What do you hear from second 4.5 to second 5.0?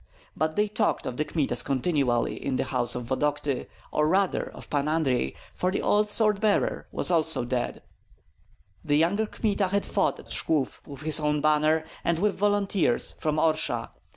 of Pan